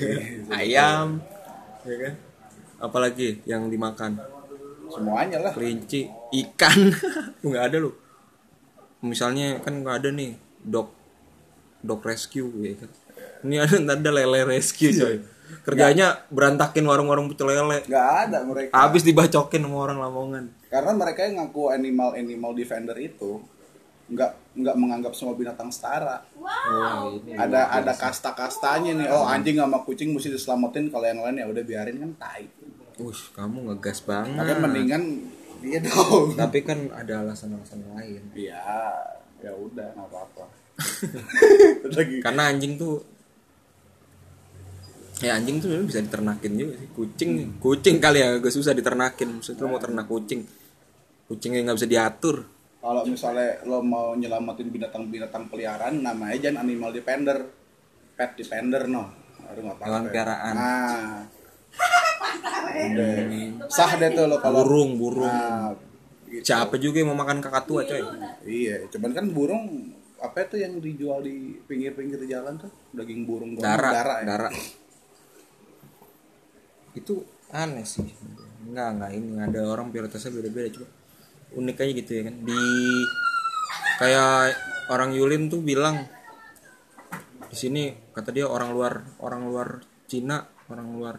Ayam. 0.59 1.21
Ya 1.85 1.97
kan? 2.01 2.15
Apalagi 2.81 3.45
yang 3.45 3.69
dimakan? 3.69 4.17
Semuanya 4.89 5.39
lah. 5.41 5.53
Kelinci 5.53 6.09
ikan. 6.45 6.93
Nggak 7.47 7.65
ada 7.73 7.79
loh. 7.89 7.95
Misalnya 9.05 9.61
kan 9.61 9.85
nggak 9.85 10.01
ada 10.01 10.09
nih 10.17 10.33
dog 10.65 10.89
dog 11.85 12.01
rescue 12.09 12.49
ya 12.65 12.73
kan? 12.81 12.91
Ini 13.45 13.61
ada 13.61 13.77
ada 14.01 14.11
lele 14.17 14.41
rescue 14.49 14.97
coy. 14.97 15.21
Kerjanya 15.61 16.25
berantakin 16.33 16.89
warung-warung 16.89 17.29
pecel 17.29 17.53
lele. 17.53 17.85
Nggak 17.85 18.09
ada 18.25 18.39
mereka. 18.49 18.73
Habis 18.73 19.05
dibacokin 19.05 19.61
sama 19.61 19.77
orang 19.77 20.01
Lamongan. 20.01 20.45
Karena 20.73 20.93
mereka 20.97 21.21
yang 21.29 21.45
ngaku 21.45 21.69
animal 21.69 22.17
animal 22.17 22.57
defender 22.57 22.97
itu 22.97 23.45
nggak 24.05 24.31
nggak 24.55 24.77
menganggap 24.77 25.13
semua 25.17 25.35
binatang 25.35 25.73
setara. 25.73 26.21
Wah 26.37 27.09
ini 27.09 27.35
ada 27.35 27.73
ada 27.73 27.93
kasta 27.97 28.37
kastanya 28.37 28.93
nih. 28.95 29.09
Oh 29.11 29.25
anjing 29.25 29.57
sama 29.57 29.81
kucing 29.83 30.13
mesti 30.13 30.31
diselamatin 30.33 30.93
kalau 30.93 31.07
yang 31.09 31.21
lain 31.25 31.41
ya 31.41 31.47
udah 31.49 31.65
biarin 31.65 31.97
kan 32.01 32.11
tai. 32.21 32.45
Ush, 33.01 33.35
kamu 33.35 33.73
ngegas 33.73 34.07
banget. 34.07 34.39
Makanya 34.39 34.61
mendingan 34.61 35.03
dia 35.65 35.79
dong. 35.83 36.37
Tapi 36.43 36.59
kan 36.63 36.79
ada 36.93 37.25
alasan-alasan 37.25 37.81
lain. 37.97 38.23
Iya 38.37 38.63
ya 39.45 39.53
udah 39.53 39.93
nggak 39.93 40.09
apa 40.09 40.19
apa 40.25 40.45
lagi 41.93 42.17
karena 42.25 42.49
anjing 42.49 42.81
tuh 42.81 43.05
ya 45.21 45.37
anjing 45.37 45.61
tuh 45.61 45.85
bisa 45.87 46.03
diternakin 46.03 46.53
juga 46.59 46.75
sih. 46.81 46.89
Kucing 46.91 47.31
kucing 47.63 47.97
kali 48.03 48.19
ya 48.19 48.37
agak 48.37 48.51
susah 48.51 48.75
diternakin. 48.75 49.39
Maksudnya 49.39 49.63
lu 49.65 49.71
mau 49.71 49.81
ternak 49.81 50.11
kucing. 50.11 50.43
Kucing 51.31 51.55
yang 51.55 51.71
nggak 51.71 51.79
bisa 51.81 51.89
diatur 51.89 52.45
kalau 52.85 53.03
misalnya 53.09 53.65
lo 53.65 53.81
mau 53.81 54.13
nyelamatin 54.13 54.69
binatang-binatang 54.69 55.49
peliharaan 55.49 56.05
namanya 56.05 56.37
jangan 56.37 56.69
animal 56.69 56.93
defender. 56.93 57.49
Pet 58.13 58.37
defender 58.37 58.85
no. 58.85 59.09
Hewan 59.49 60.05
peliharaan. 60.05 60.53
nah 60.53 61.25
sah 63.73 63.97
deh 63.97 64.11
tuh 64.13 64.29
lo 64.29 64.37
kalau 64.37 64.69
burung 64.69 65.01
burung. 65.01 65.33
Nah, 65.33 65.73
gitu. 66.29 66.45
siapa 66.45 66.77
juga 66.77 67.01
yang 67.01 67.17
mau 67.17 67.25
makan 67.25 67.41
kakak 67.41 67.65
tua 67.65 67.89
coy. 67.89 68.05
Iya 68.45 68.85
cuman 68.93 69.11
kan 69.17 69.27
burung 69.33 69.65
apa 70.21 70.45
itu 70.45 70.57
yang 70.61 70.77
dijual 70.77 71.25
di 71.25 71.57
pinggir-pinggir 71.65 72.21
jalan 72.29 72.61
tuh? 72.61 72.69
Daging 72.93 73.25
burung 73.25 73.57
darah 73.57 73.93
darah 73.97 74.19
ya? 74.21 74.27
darah 74.29 74.53
itu 76.93 77.25
aneh 77.49 77.87
sih. 77.89 78.05
Enggak 78.69 78.89
enggak. 78.93 79.11
Ini 79.17 79.33
ada 79.41 79.61
orang 79.73 79.89
prioritasnya 79.89 80.37
beda-beda 80.37 80.69
coba 80.77 81.04
unik 81.55 81.77
aja 81.81 81.93
gitu 81.95 82.11
ya 82.19 82.23
kan. 82.29 82.35
Di 82.43 82.61
kayak 84.03 84.59
orang 84.91 85.11
Yulin 85.15 85.49
tuh 85.49 85.63
bilang 85.63 86.05
di 87.49 87.57
sini 87.57 87.95
kata 88.11 88.35
dia 88.35 88.51
orang 88.51 88.75
luar 88.75 89.07
orang 89.23 89.43
luar 89.47 89.69
Cina 90.11 90.43
orang 90.67 90.89
luar 90.91 91.17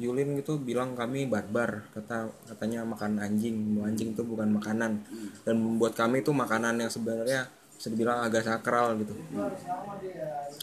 Yulin 0.00 0.32
gitu 0.40 0.56
bilang 0.56 0.96
kami 0.96 1.28
barbar 1.28 1.84
kata 1.92 2.32
katanya 2.48 2.80
makan 2.88 3.20
anjing 3.20 3.76
anjing 3.84 4.16
itu 4.16 4.24
bukan 4.24 4.48
makanan. 4.56 5.04
Dan 5.44 5.60
membuat 5.60 5.92
kami 5.92 6.24
itu 6.24 6.32
makanan 6.32 6.80
yang 6.80 6.88
sebenarnya 6.88 7.52
bisa 7.76 7.92
dibilang 7.92 8.24
agak 8.24 8.48
sakral 8.48 8.96
gitu. 8.96 9.12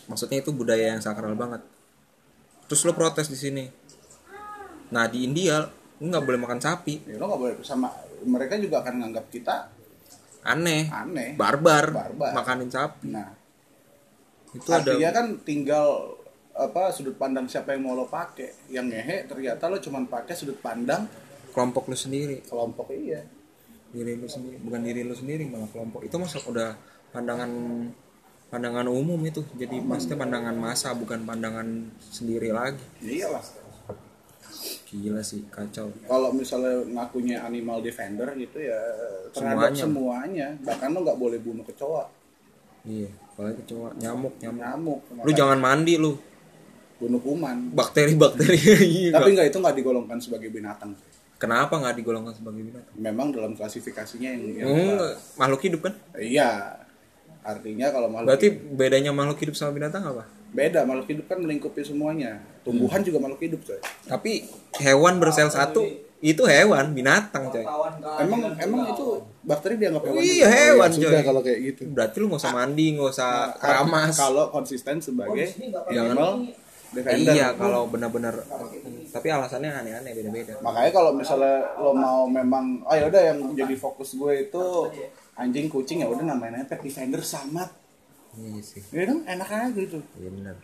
Maksudnya 0.09 0.41
itu 0.41 0.49
budaya 0.49 0.97
yang 0.97 1.01
sakral 1.05 1.37
banget. 1.37 1.61
Terus 2.65 2.81
lo 2.89 2.97
protes 2.97 3.29
di 3.29 3.37
sini. 3.37 3.65
Nah 4.89 5.05
di 5.05 5.21
India 5.29 5.69
lo 5.69 6.05
nggak 6.09 6.25
boleh 6.25 6.39
makan 6.41 6.57
sapi. 6.57 7.05
Ya, 7.05 7.21
lo 7.21 7.29
nggak 7.29 7.41
boleh 7.41 7.55
sama 7.61 7.93
mereka 8.25 8.57
juga 8.57 8.81
akan 8.81 8.93
nganggap 9.03 9.25
kita 9.29 9.55
aneh. 10.47 10.87
Aneh. 10.87 11.29
Barbar, 11.35 11.91
Barbar. 11.91 12.31
makanin 12.33 12.71
sapi. 12.71 13.11
Nah. 13.11 13.35
Itu 14.55 14.71
ada 14.71 14.95
artinya 14.95 15.11
kan 15.11 15.27
tinggal 15.43 16.15
apa 16.57 16.89
sudut 16.89 17.19
pandang 17.19 17.45
siapa 17.45 17.77
yang 17.77 17.85
mau 17.85 17.93
lo 17.93 18.09
pakai 18.09 18.73
yang 18.73 18.89
ngehe 18.89 19.29
ternyata 19.29 19.69
lo 19.69 19.77
cuman 19.77 20.09
pakai 20.09 20.33
sudut 20.33 20.57
pandang 20.57 21.05
kelompok 21.53 21.91
lo 21.91 21.97
sendiri. 21.99 22.41
kelompok 22.47 22.89
iya. 22.95 23.21
Diri 23.91 24.17
lo 24.17 24.25
sendiri. 24.25 24.57
Bukan 24.63 24.81
diri 24.81 25.01
lo 25.03 25.13
sendiri 25.13 25.43
malah 25.45 25.69
kelompok. 25.69 26.07
Itu 26.07 26.17
masuk 26.17 26.49
udah 26.55 26.73
pandangan 27.11 27.51
pandangan 28.47 28.87
umum 28.87 29.19
itu. 29.27 29.43
Jadi 29.59 29.83
pasti 29.83 30.15
pandangan 30.15 30.55
masa 30.55 30.95
bukan 30.95 31.27
pandangan 31.27 31.91
sendiri 31.99 32.55
lagi. 32.55 32.81
Iyalah 33.03 33.67
gila 34.87 35.19
sih 35.19 35.43
kacau. 35.51 35.91
Kalau 36.07 36.31
misalnya 36.31 36.79
ngakunya 36.87 37.43
animal 37.43 37.83
defender 37.83 38.31
gitu 38.39 38.63
ya 38.63 38.79
terhadap 39.35 39.75
Semuanya. 39.75 39.83
semuanya, 39.83 40.47
bahkan 40.63 40.95
lo 40.95 41.03
nggak 41.03 41.19
boleh 41.19 41.39
bunuh 41.43 41.67
kecoa. 41.67 42.07
Iya 42.87 43.11
apalagi 43.35 43.67
kecoa. 43.67 43.89
Nyamuk 43.99 44.33
nyamuk. 44.39 44.61
Nyamuk 44.63 44.99
lu 45.27 45.31
jangan 45.35 45.59
mandi 45.59 45.99
lu. 45.99 46.15
Bunuh 46.97 47.19
kuman. 47.19 47.75
Bakteri 47.75 48.15
bakteri 48.15 48.57
iya 49.03 49.11
tapi 49.11 49.35
nggak 49.35 49.51
itu 49.51 49.57
nggak 49.59 49.75
digolongkan 49.75 50.17
sebagai 50.23 50.47
binatang. 50.49 50.95
Kenapa 51.37 51.77
nggak 51.77 51.95
digolongkan 51.99 52.33
sebagai 52.33 52.63
binatang? 52.63 52.95
Memang 52.97 53.29
dalam 53.29 53.53
klasifikasinya 53.53 54.29
yang, 54.33 54.43
yang 54.55 54.67
Hmm, 54.71 55.13
makhluk 55.35 55.61
hidup 55.67 55.85
kan? 55.85 55.93
Iya. 56.15 56.79
Artinya 57.43 57.91
kalau 57.91 58.07
makhluk 58.07 58.27
berarti 58.33 58.47
bedanya 58.55 59.11
makhluk 59.11 59.39
hidup 59.39 59.53
sama 59.53 59.75
binatang 59.75 60.01
apa 60.03 60.23
beda 60.49 60.83
makhluk 60.83 61.07
hidup 61.07 61.25
kan 61.27 61.37
melingkupi 61.37 61.81
semuanya. 61.81 62.39
Tumbuhan 62.61 62.99
juga 62.99 63.17
makhluk 63.17 63.41
hidup 63.41 63.61
coy. 63.63 63.79
Tapi 64.03 64.47
hewan 64.77 65.17
bersel 65.17 65.47
satu 65.47 65.83
itu 66.17 66.43
hewan 66.43 66.91
binatang 66.91 67.47
coy. 67.47 67.61
emang 68.19 68.57
emang 68.57 68.81
itu 68.89 69.05
bakteri 69.41 69.77
dianggap 69.77 70.03
hewan 70.03 70.17
Iya, 70.17 70.25
juga? 70.25 70.43
Oh, 70.43 70.51
hewan, 70.51 70.89
ya 70.89 70.95
sudah 70.95 71.09
coy. 71.11 71.23
kalau 71.23 71.41
kayak 71.41 71.59
gitu. 71.63 71.81
Berarti 71.87 72.15
lu 72.17 72.25
nggak 72.27 72.41
usah 72.41 72.53
mandi 72.53 72.85
nggak 72.91 73.09
usah 73.09 73.31
keramas. 73.55 74.15
kalau 74.15 74.45
konsisten 74.49 74.95
sebagai 74.97 75.45
Jangan- 75.87 76.15
animal 76.15 76.31
defender. 76.87 77.33
Iya 77.33 77.47
kalau 77.53 77.81
benar-benar 77.85 78.35
tapi 79.07 79.27
alasannya 79.27 79.69
aneh-aneh 79.69 80.11
beda-beda. 80.13 80.55
Makanya 80.59 80.91
kalau 80.91 81.11
misalnya 81.11 81.75
lo 81.77 81.91
mau 81.91 82.23
memang 82.25 82.81
oh 82.81 82.95
ya 82.95 83.05
udah 83.05 83.21
yang 83.25 83.39
jadi 83.53 83.75
fokus 83.75 84.15
gue 84.15 84.47
itu 84.47 84.63
anjing 85.35 85.67
kucing 85.67 85.99
ya 85.99 86.07
udah 86.07 86.25
namanya 86.25 86.63
pet 86.63 86.81
defender 86.81 87.21
sama 87.21 87.67
iya 88.37 88.61
sih 88.61 88.81
ya 88.93 89.03
kan 89.05 89.17
enak 89.25 89.49
aja 89.49 89.67
gitu 89.73 89.99
iya 90.17 90.29
benar 90.29 90.55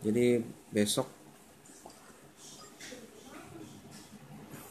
jadi 0.00 0.40
besok 0.70 1.08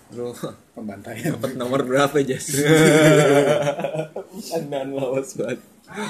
lu 0.10 0.34
pembantaian 0.76 1.38
dapat 1.38 1.54
nomor 1.54 1.86
berapa 1.86 2.18
Jas? 2.26 2.50
Andan 4.58 4.98
lawas 4.98 5.38
banget. 5.38 5.62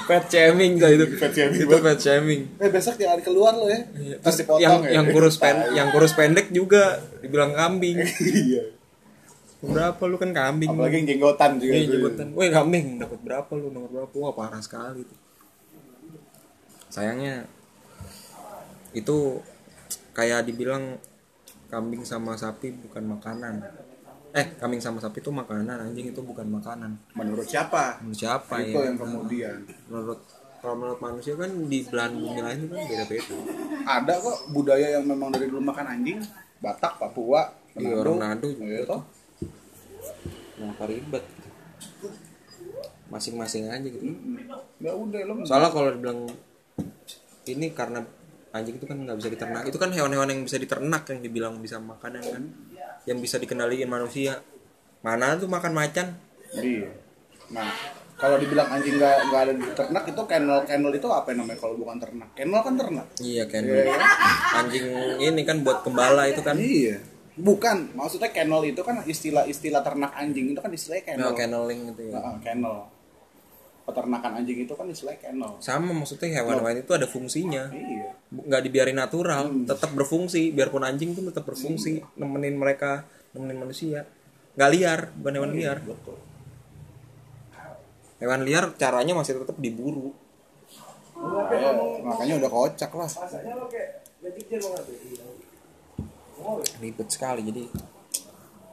Pet 0.08 0.24
shaming 0.28 0.80
tuh 0.80 0.88
itu. 0.88 1.04
Pet 1.20 1.32
shaming 1.36 1.60
Itu 1.68 1.76
pet 1.80 1.98
shaming. 2.00 2.40
eh 2.56 2.70
besok 2.72 2.96
jangan 2.96 3.20
keluar 3.20 3.52
lo 3.56 3.68
ya 3.68 3.80
terus 4.24 4.36
dipotong 4.40 4.60
yang 4.60 4.80
ya 4.84 4.90
yang 5.00 5.06
kurus 5.12 5.36
pen 5.36 5.56
yang 5.76 5.88
kurus 5.92 6.12
pendek 6.16 6.48
juga 6.48 6.96
dibilang 7.20 7.52
kambing. 7.52 8.00
iya 8.24 8.72
Berapa 9.60 10.02
lu 10.02 10.16
kan 10.16 10.30
kambing. 10.30 10.70
apalagi 10.70 10.96
yang 10.98 11.08
jenggotan 11.10 11.50
juga 11.56 11.72
Iya, 11.72 11.82
tuh. 11.82 11.92
jemputan. 11.94 12.26
Woi 12.32 12.48
kambing 12.48 12.86
dapat 12.96 13.18
berapa 13.20 13.50
lu 13.54 13.68
nomor 13.68 13.88
berapa? 13.90 14.14
Wah 14.18 14.32
parah 14.32 14.58
sekali 14.58 15.02
itu. 15.02 15.14
Sayangnya 16.88 17.44
itu 18.92 19.38
kayak 20.10 20.42
dibilang 20.42 20.98
kambing 21.68 22.02
sama 22.02 22.34
sapi 22.34 22.74
bukan 22.74 23.04
makanan. 23.10 23.62
Eh, 24.30 24.46
kambing 24.56 24.78
sama 24.78 24.96
sapi 24.96 25.18
itu 25.18 25.28
makanan, 25.28 25.66
anjing 25.82 26.06
itu 26.08 26.20
bukan 26.20 26.46
makanan. 26.46 26.94
menurut 27.12 27.42
siapa 27.44 27.98
Menurut 28.00 28.14
siapa 28.16 28.54
itu 28.60 28.72
ya? 28.72 28.86
yang 28.86 28.94
kemudian 28.96 29.58
Menurut 29.86 30.22
kalau 30.56 30.74
menurut 30.76 31.00
manusia 31.00 31.34
kan 31.34 31.50
di 31.66 31.82
belahan 31.82 32.14
bumi 32.14 32.38
lain 32.38 32.58
kan 32.64 32.78
beda-beda. 32.80 33.34
ada 33.82 34.14
kok 34.14 34.38
budaya 34.48 34.86
yang 34.94 35.04
memang 35.04 35.28
dari 35.30 35.46
dulu 35.46 35.62
makan 35.64 35.86
anjing 35.90 36.18
Batak 36.58 36.96
Papua 36.96 37.50
Iya, 37.72 37.96
orang 37.96 38.18
Manado 38.18 38.46
juga 38.46 38.66
Iya, 38.68 38.82
toh. 38.84 39.02
Kenapa 40.60 40.84
ribet? 40.84 41.24
Masing-masing 43.08 43.72
aja 43.72 43.88
gitu. 43.88 44.04
ya 44.84 44.92
udah 44.92 45.20
lo 45.24 45.32
Soalnya 45.48 45.72
kalau 45.72 45.88
dibilang 45.96 46.28
ini 47.48 47.72
karena 47.72 48.04
anjing 48.52 48.76
itu 48.76 48.84
kan 48.84 49.00
nggak 49.00 49.16
bisa 49.16 49.32
diternak. 49.32 49.62
Itu 49.64 49.80
kan 49.80 49.88
hewan-hewan 49.96 50.28
yang 50.28 50.44
bisa 50.44 50.60
diternak 50.60 51.08
yang 51.08 51.20
dibilang 51.24 51.54
bisa 51.64 51.80
makanan 51.80 52.20
kan. 52.20 52.44
Yang 53.08 53.18
bisa 53.24 53.36
dikendaliin 53.40 53.88
manusia. 53.88 54.44
Mana 55.00 55.40
tuh 55.40 55.48
makan 55.48 55.72
macan? 55.72 56.12
Iya. 56.52 56.92
Nah, 57.56 57.72
kalau 58.20 58.36
dibilang 58.36 58.68
anjing 58.68 59.00
nggak 59.00 59.16
nggak 59.32 59.40
ada 59.48 59.52
di 59.56 59.66
ternak 59.72 60.04
itu 60.12 60.22
kennel 60.28 60.60
kennel 60.68 60.92
itu 60.92 61.08
apa 61.08 61.32
namanya 61.32 61.56
kalau 61.56 61.80
bukan 61.80 61.96
ternak? 61.96 62.28
Kennel 62.36 62.60
kan 62.60 62.74
ternak. 62.76 63.06
Iya 63.16 63.48
kan. 63.48 63.64
Iya, 63.64 63.80
iya. 63.88 63.98
Anjing 64.60 64.86
ini 65.24 65.42
kan 65.48 65.64
buat 65.64 65.80
gembala 65.80 66.28
itu 66.28 66.44
kan. 66.44 66.60
Iya. 66.60 67.00
Bukan, 67.40 67.96
maksudnya 67.96 68.28
kennel 68.28 68.62
itu 68.68 68.80
kan 68.84 69.00
istilah-istilah 69.02 69.80
ternak 69.80 70.12
anjing 70.12 70.52
itu 70.52 70.60
kan 70.60 70.68
istilahnya 70.68 71.04
kennel. 71.08 71.32
Nah, 71.32 71.34
kenneling 71.36 71.80
gitu 71.92 72.02
ya. 72.12 72.20
Nah, 72.20 72.36
kennel. 72.44 72.76
Peternakan 73.88 74.30
anjing 74.44 74.58
itu 74.68 74.72
kan 74.76 74.86
istilahnya 74.86 75.20
kennel. 75.24 75.52
Sama 75.58 75.90
maksudnya 75.96 76.28
hewan-hewan 76.36 76.84
itu 76.84 76.92
ada 76.92 77.08
fungsinya. 77.08 77.72
Iya. 77.72 78.12
Bu- 78.28 78.44
nggak 78.46 78.62
dibiarin 78.68 78.98
natural, 79.00 79.48
tetap 79.64 79.90
berfungsi. 79.96 80.52
Biarpun 80.52 80.84
anjing 80.84 81.16
tuh 81.16 81.24
tetap 81.32 81.48
berfungsi, 81.48 82.04
nemenin 82.20 82.60
mereka, 82.60 83.08
nemenin 83.32 83.58
manusia. 83.66 84.04
Nggak 84.54 84.70
liar, 84.76 85.00
bukan 85.16 85.32
hewan 85.40 85.52
liar. 85.56 85.78
Betul. 85.80 86.18
Hewan 88.20 88.44
liar 88.44 88.76
caranya 88.76 89.16
masih 89.16 89.40
tetap 89.40 89.56
diburu. 89.56 90.12
Makanya, 91.20 91.70
makanya 92.04 92.34
udah 92.40 92.50
kocak 92.52 92.92
lah. 92.92 93.08
Ribet 96.76 97.08
sekali 97.08 97.44
jadi 97.44 97.64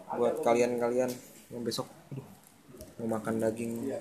buat 0.10 0.40
kalian-kalian 0.40 1.12
yang 1.48 1.62
besok 1.62 1.88
aduh, 2.10 2.24
mau 3.00 3.16
makan 3.16 3.40
daging 3.40 3.92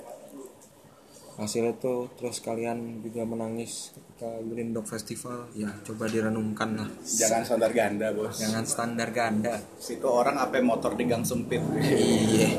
hasilnya 1.37 1.76
tuh 1.76 2.09
terus 2.16 2.40
kalian 2.40 3.05
juga 3.05 3.20
menangis 3.22 3.92
ketika 3.92 4.40
Green 4.40 4.72
Dog 4.72 4.87
Festival 4.87 5.52
ya 5.52 5.68
coba 5.83 6.09
direnungkan 6.09 6.68
lah 6.74 6.88
Jangan 7.05 7.44
standar 7.44 7.70
ganda, 7.70 8.07
Bos. 8.11 8.40
jangan 8.40 8.64
standar 8.64 9.09
ganda 9.11 9.55
Situ 9.76 10.07
orang 10.07 10.40
apa 10.40 10.57
motor 10.61 10.96
di 10.96 11.05
gang 11.05 11.20
sempit. 11.22 11.61
iya 11.76 12.57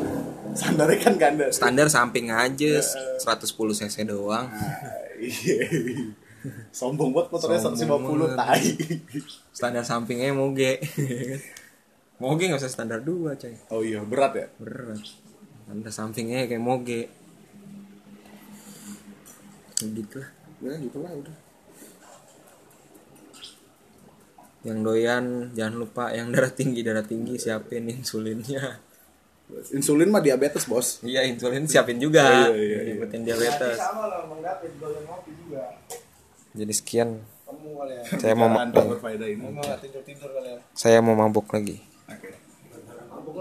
Standarnya 0.54 0.98
kan 1.00 1.15
ganda. 1.15 1.46
standar 1.50 1.88
samping 1.88 2.30
aja 2.30 2.78
110 2.78 3.17
cc 3.50 3.96
doang 4.06 4.46
Ah, 4.46 4.78
iya. 5.17 5.65
Sombong 6.70 7.12
banget 7.12 7.28
motornya 7.30 7.60
Sombong 7.60 8.34
150 8.34 8.36
tai. 8.36 8.64
standar 9.50 9.84
sampingnya 9.84 10.32
moge 10.32 10.78
moge 12.18 12.44
nggak 12.44 12.58
usah 12.58 12.70
standar 12.70 13.00
dua 13.00 13.34
coy 13.34 13.54
Oh 13.70 13.82
iya, 13.82 14.02
berat 14.02 14.34
ya? 14.34 14.48
berat 14.58 15.02
standar 15.64 15.92
sampingnya 15.92 16.46
kayak 16.46 16.60
moge 16.60 17.10
gitu 19.80 20.18
lah 20.18 20.30
Ya 20.58 20.74
gitu 20.76 20.98
lah 21.00 21.12
udah. 21.12 21.38
yang 24.64 24.82
doyan 24.82 25.26
jangan 25.54 25.76
lupa 25.78 26.10
yang 26.10 26.28
darah 26.28 26.50
tinggi 26.50 26.82
darah 26.82 27.02
tinggi 27.02 27.38
siapin 27.38 27.88
insulinnya 27.88 28.82
Insulin 29.72 30.12
mah 30.12 30.20
diabetes, 30.20 30.68
Bos. 30.68 31.00
iya 31.02 31.24
insulin 31.24 31.64
siapin 31.64 31.96
juga 31.96 32.20
Iya, 32.20 32.52
iya, 32.52 32.80
iya. 32.84 32.94
Dapetin 33.00 33.24
diabetes 33.24 33.80
sama 33.80 34.28
ngopi 34.28 35.32
juga 35.40 35.72
jadi 36.58 36.74
sekian. 36.74 37.10
Kamu 37.46 37.78
kali 37.78 37.93
ya. 37.93 38.04
Saya 38.17 38.34
mau 38.34 38.50
kali 40.34 40.50
ya? 40.50 40.58
Saya 40.74 40.98
mau 41.06 41.13
mabuk 41.13 41.48
lagi. 41.54 41.78
Mabuk 43.13 43.38